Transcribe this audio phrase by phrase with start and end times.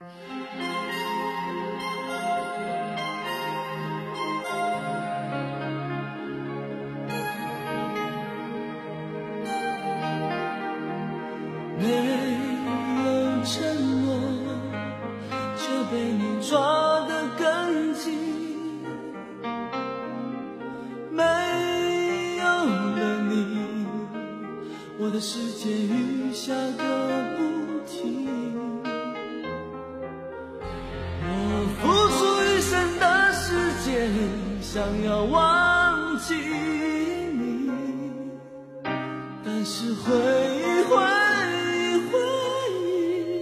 [0.00, 0.04] 没
[13.04, 13.56] 有承
[14.04, 14.06] 诺
[15.56, 18.18] 却被你抓得更紧。
[21.10, 21.24] 没
[22.36, 23.86] 有了你
[25.00, 27.07] 我的世界雨下个
[34.70, 37.70] 想要忘记你
[39.42, 40.94] 但是回忆回
[41.72, 42.18] 忆回
[42.76, 43.40] 忆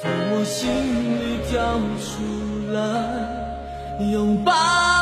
[0.00, 0.66] 从我心
[1.20, 2.80] 里跳出来
[4.10, 4.95] 拥抱。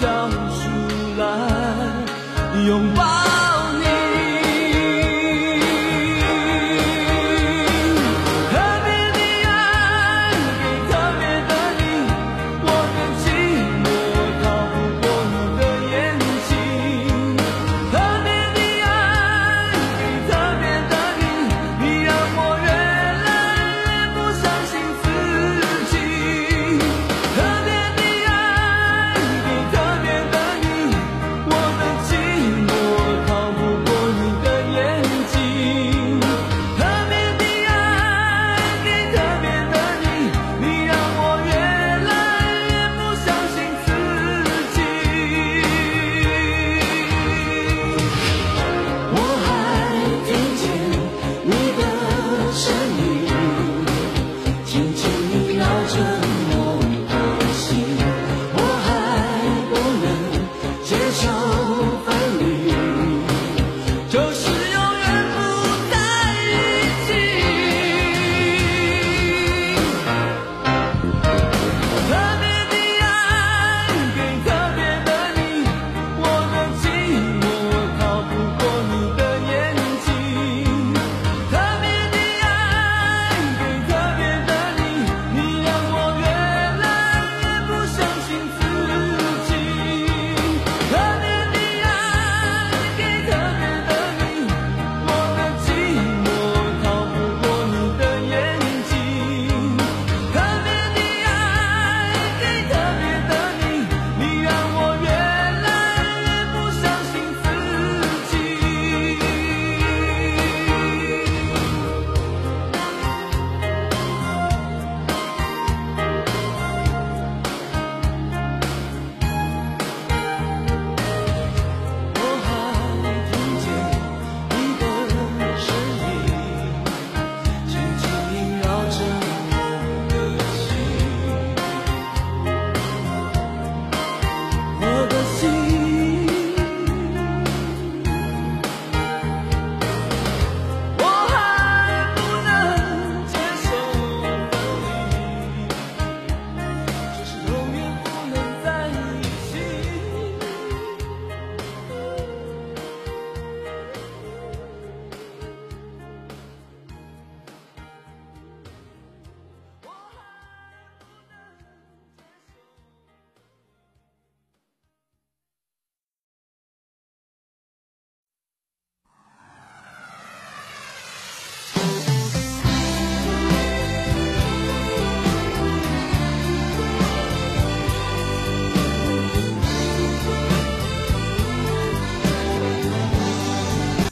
[0.00, 1.26] 笑出来
[2.66, 3.29] 拥抱。